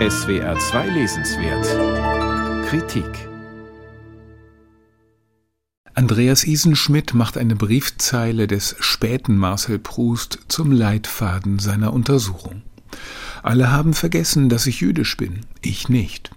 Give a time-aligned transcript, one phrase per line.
[0.00, 3.06] SWR 2 Lesenswert Kritik
[5.94, 12.62] Andreas Isenschmidt macht eine Briefzeile des späten Marcel Proust zum Leitfaden seiner Untersuchung.
[13.44, 16.32] Alle haben vergessen, dass ich jüdisch bin, ich nicht.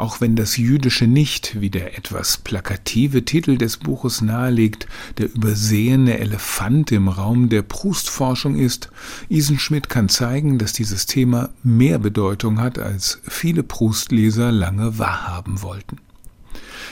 [0.00, 4.86] Auch wenn das Jüdische nicht, wie der etwas plakative Titel des Buches nahelegt,
[5.18, 8.88] der übersehene Elefant im Raum der Proust-Forschung ist,
[9.28, 15.98] Isenschmidt kann zeigen, dass dieses Thema mehr Bedeutung hat, als viele Proust-Leser lange wahrhaben wollten.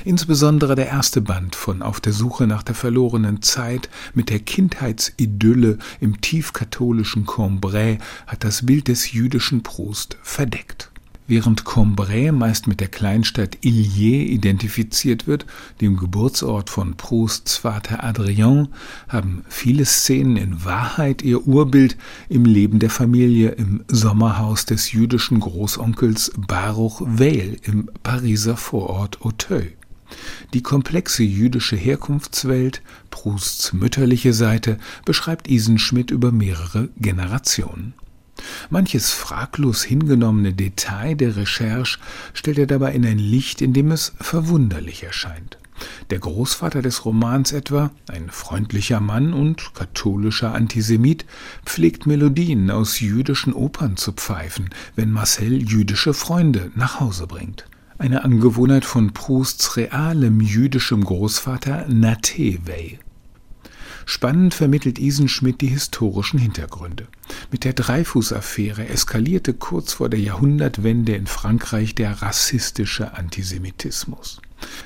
[0.05, 5.79] Insbesondere der erste Band von Auf der Suche nach der verlorenen Zeit mit der Kindheitsidylle
[6.03, 10.91] im tiefkatholischen Cambrai hat das Bild des jüdischen Proust verdeckt.
[11.31, 15.45] Während Cambrai meist mit der Kleinstadt Illiers identifiziert wird,
[15.83, 18.69] dem Geburtsort von Prousts Vater Adrien,
[19.09, 21.99] haben viele Szenen in Wahrheit ihr Urbild
[22.31, 29.75] im Leben der Familie im Sommerhaus des jüdischen Großonkels Baruch Weil im Pariser Vorort Auteuil.
[30.55, 37.93] Die komplexe jüdische Herkunftswelt, Prousts mütterliche Seite, beschreibt Isenschmidt über mehrere Generationen.
[38.71, 41.99] Manches fraglos hingenommene Detail der Recherche
[42.35, 45.59] stellt er dabei in ein Licht, in dem es verwunderlich erscheint.
[46.11, 51.25] Der Großvater des Romans etwa, ein freundlicher Mann und katholischer Antisemit,
[51.65, 57.67] pflegt Melodien aus jüdischen Opern zu pfeifen, wenn Marcel jüdische Freunde nach Hause bringt.
[57.99, 62.99] Eine Angewohnheit von Prousts realem jüdischem Großvater Natewey.
[64.11, 67.09] Spannend vermittelt Isenschmidt die historischen Hintergründe.
[67.53, 74.41] Mit der Dreyfus-Affäre eskalierte kurz vor der Jahrhundertwende in Frankreich der rassistische Antisemitismus.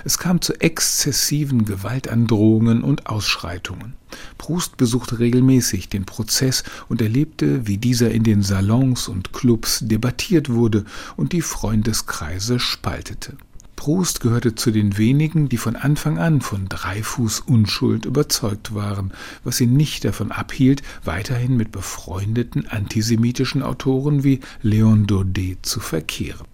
[0.04, 3.94] Es kam zu exzessiven Gewaltandrohungen und Ausschreitungen.
[4.38, 10.48] Proust besuchte regelmäßig den Prozess und erlebte, wie dieser in den Salons und Clubs debattiert
[10.48, 10.84] wurde
[11.16, 13.36] und die Freundeskreise spaltete.
[13.82, 19.12] Proust gehörte zu den wenigen, die von Anfang an von Dreifuß Unschuld überzeugt waren,
[19.42, 26.51] was ihn nicht davon abhielt, weiterhin mit befreundeten antisemitischen Autoren wie Léon Daudet zu verkehren.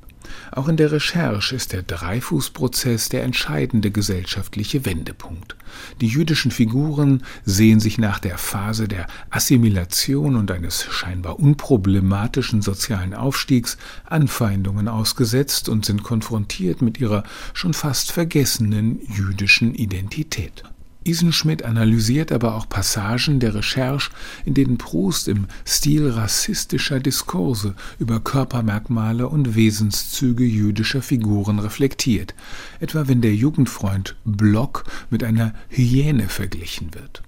[0.53, 5.57] Auch in der Recherche ist der Dreyfus-Prozess der entscheidende gesellschaftliche Wendepunkt.
[6.01, 13.15] Die jüdischen Figuren sehen sich nach der Phase der Assimilation und eines scheinbar unproblematischen sozialen
[13.15, 17.25] Aufstiegs Anfeindungen ausgesetzt und sind konfrontiert mit ihrer
[17.55, 20.65] schon fast vergessenen jüdischen Identität.
[21.09, 24.11] Isenschmidt analysiert aber auch Passagen der Recherche,
[24.45, 32.35] in denen Proust im Stil rassistischer Diskurse über Körpermerkmale und Wesenszüge jüdischer Figuren reflektiert,
[32.79, 37.23] etwa wenn der Jugendfreund Block mit einer Hyäne verglichen wird.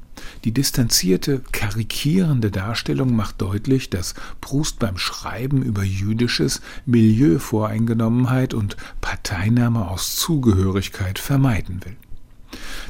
[0.44, 9.88] Die distanzierte, karikierende Darstellung macht deutlich, dass Proust beim Schreiben über jüdisches Milieuvoreingenommenheit und Parteinahme
[9.88, 11.96] aus Zugehörigkeit vermeiden will.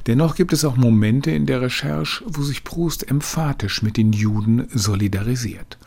[0.07, 4.67] Dennoch gibt es auch Momente in der Recherche, wo sich Proust emphatisch mit den Juden
[4.73, 5.79] solidarisiert.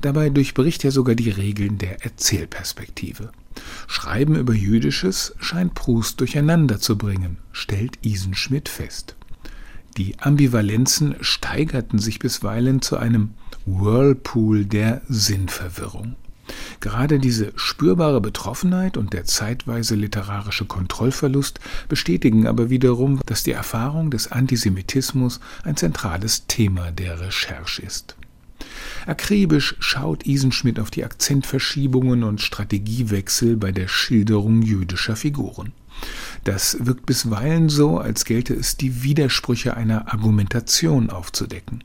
[0.00, 3.30] Dabei durchbricht er sogar die Regeln der Erzählperspektive.
[3.86, 9.16] Schreiben über Jüdisches scheint Proust durcheinander zu bringen, stellt Isenschmidt fest.
[9.96, 13.30] Die Ambivalenzen steigerten sich bisweilen zu einem
[13.66, 16.16] Whirlpool der Sinnverwirrung.
[16.82, 24.10] Gerade diese spürbare Betroffenheit und der zeitweise literarische Kontrollverlust bestätigen aber wiederum, dass die Erfahrung
[24.10, 28.16] des Antisemitismus ein zentrales Thema der Recherche ist.
[29.06, 35.70] Akribisch schaut Isenschmidt auf die Akzentverschiebungen und Strategiewechsel bei der Schilderung jüdischer Figuren.
[36.42, 41.84] Das wirkt bisweilen so, als gelte es die Widersprüche einer Argumentation aufzudecken.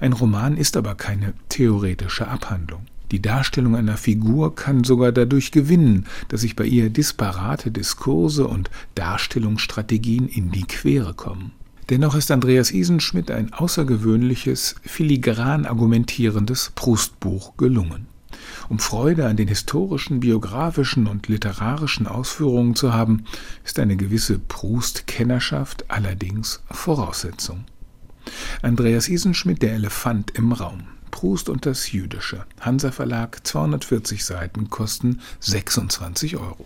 [0.00, 2.86] Ein Roman ist aber keine theoretische Abhandlung.
[3.12, 8.70] Die Darstellung einer Figur kann sogar dadurch gewinnen, dass sich bei ihr disparate Diskurse und
[8.94, 11.52] Darstellungsstrategien in die Quere kommen.
[11.90, 18.06] Dennoch ist Andreas Isenschmidt ein außergewöhnliches, filigran argumentierendes Prustbuch gelungen.
[18.70, 23.24] Um Freude an den historischen, biografischen und literarischen Ausführungen zu haben,
[23.62, 27.64] ist eine gewisse Proust-Kennerschaft allerdings Voraussetzung.
[28.62, 30.84] Andreas Isenschmidt, der Elefant im Raum.
[31.22, 32.46] Proust und das Jüdische.
[32.58, 36.56] Hansa Verlag, 240 Seiten, kosten 26 Euro.